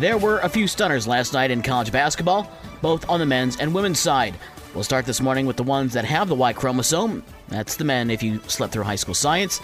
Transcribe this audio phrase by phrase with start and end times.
[0.00, 2.50] There were a few stunners last night in college basketball,
[2.80, 4.34] both on the men's and women's side.
[4.72, 7.22] We'll start this morning with the ones that have the Y chromosome.
[7.48, 9.60] That's the men if you slept through high school science.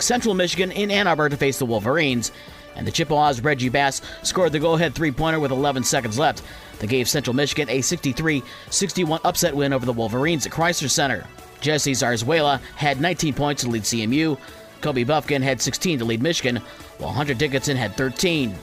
[0.00, 2.32] Central Michigan in Ann Arbor to face the Wolverines.
[2.74, 6.42] And the Chippewas' Reggie Bass scored the go ahead three pointer with 11 seconds left
[6.80, 11.24] that gave Central Michigan a 63 61 upset win over the Wolverines at Crisler Center.
[11.60, 14.38] Jesse Zarzuela had 19 points to lead CMU.
[14.80, 16.56] Kobe Bufkin had 16 to lead Michigan,
[16.98, 18.56] while Hunter Dickinson had 13.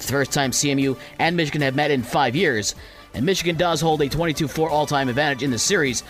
[0.00, 2.74] It's the first time CMU and Michigan have met in five years,
[3.12, 6.02] and Michigan does hold a 22 4 all time advantage in the series.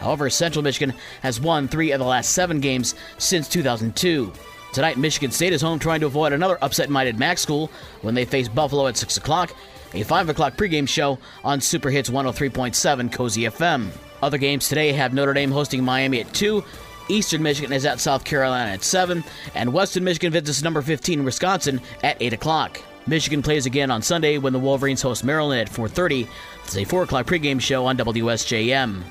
[0.00, 4.32] However, Central Michigan has won three of the last seven games since 2002.
[4.72, 7.70] Tonight, Michigan State is home trying to avoid another upset minded MAC school
[8.02, 9.54] when they face Buffalo at 6 o'clock,
[9.94, 13.90] a 5 o'clock pregame show on Super Hits 103.7 Cosy FM.
[14.24, 16.64] Other games today have Notre Dame hosting Miami at 2,
[17.08, 19.22] Eastern Michigan is at South Carolina at 7,
[19.54, 22.80] and Western Michigan visits number 15 Wisconsin at 8 o'clock.
[23.06, 26.26] Michigan plays again on Sunday when the Wolverines host Maryland at 4:30.
[26.64, 29.02] It's a 4 o'clock pregame show on WSJM.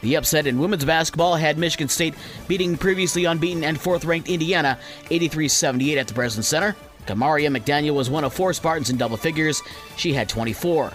[0.00, 2.14] The upset in women's basketball had Michigan State
[2.48, 4.78] beating previously unbeaten and fourth-ranked Indiana
[5.10, 6.74] 83-78 at the Breslin Center.
[7.06, 9.62] Kamaria McDaniel was one of four Spartans in double figures.
[9.96, 10.92] She had 24.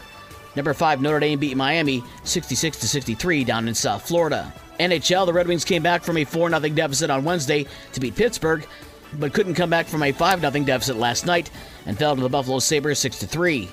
[0.56, 4.52] Number 5 Notre Dame beat Miami 66 63 down in South Florida.
[4.80, 8.16] NHL, the Red Wings came back from a 4 0 deficit on Wednesday to beat
[8.16, 8.66] Pittsburgh,
[9.14, 11.50] but couldn't come back from a 5 0 deficit last night
[11.86, 13.70] and fell to the Buffalo Sabres 6 3.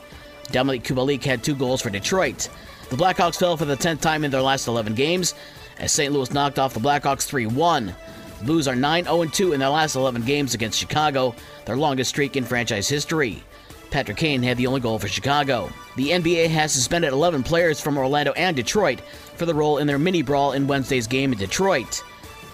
[0.49, 2.49] Dominik Kubalik had two goals for Detroit.
[2.91, 5.35] The Blackhawks fell for the 10th time in their last 11 games
[5.79, 6.13] as St.
[6.13, 7.95] Louis knocked off the Blackhawks 3 1.
[8.39, 12.11] The Blues are 9 0 2 in their last 11 games against Chicago, their longest
[12.11, 13.43] streak in franchise history.
[13.91, 15.71] Patrick Kane had the only goal for Chicago.
[15.97, 19.01] The NBA has suspended 11 players from Orlando and Detroit
[19.37, 22.03] for the role in their mini brawl in Wednesday's game in Detroit.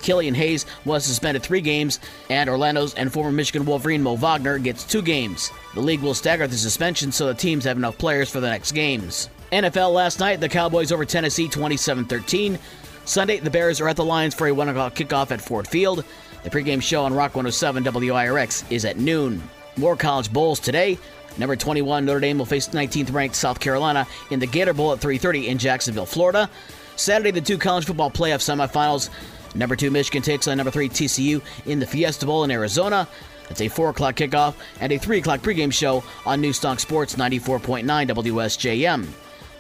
[0.03, 4.85] Killian Hayes was suspended three games, and Orlando's and former Michigan Wolverine Mo Wagner gets
[4.85, 5.51] two games.
[5.75, 8.73] The league will stagger the suspension so the teams have enough players for the next
[8.73, 9.29] games.
[9.53, 12.59] NFL last night, the Cowboys over Tennessee 27 13.
[13.05, 16.05] Sunday, the Bears are at the Lions for a 1 o'clock kickoff at Ford Field.
[16.43, 19.43] The pregame show on Rock 107 WIRX is at noon.
[19.77, 20.99] More college bowls today.
[21.39, 25.01] Number 21 Notre Dame will face 19th ranked South Carolina in the Gator Bowl at
[25.01, 26.51] 3:30 in Jacksonville, Florida.
[26.97, 29.11] Saturday, the two college football playoff semifinals.
[29.55, 33.09] Number 2 Michigan takes on number 3 TCU in the Fiesta Bowl in Arizona.
[33.49, 37.85] It's a 4 o'clock kickoff and a 3 o'clock pregame show on Newstalk Sports 94.9
[37.85, 39.07] WSJM.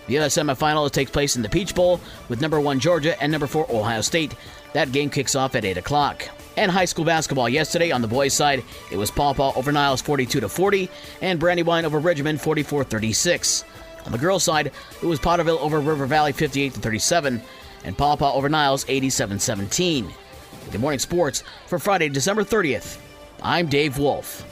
[0.06, 3.46] The other semifinal takes place in the Peach Bowl with number 1 Georgia and number
[3.46, 4.34] 4 Ohio State.
[4.72, 8.34] That game kicks off at 8 o'clock and high school basketball yesterday on the boys'
[8.34, 8.62] side.
[8.90, 10.90] It was Paw Paw over Niles 42 to 40
[11.20, 13.64] and Brandywine over Richmond 44 36.
[14.06, 17.42] On the girls' side, it was Potterville over River Valley 58 to 37
[17.84, 20.12] and Paw over Niles 87 17.
[20.70, 22.98] Good morning sports for Friday, December 30th.
[23.42, 24.44] I'm Dave Wolf.